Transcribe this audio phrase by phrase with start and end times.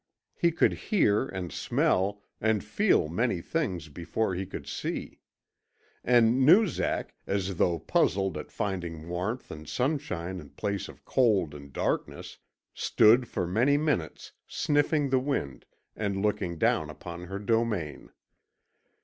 [0.33, 5.19] He could hear and smell and feel many things before he could see.
[6.03, 11.71] And Noozak, as though puzzled at finding warmth and sunshine in place of cold and
[11.71, 12.39] darkness,
[12.73, 18.09] stood for many minutes sniffing the wind and looking down upon her domain.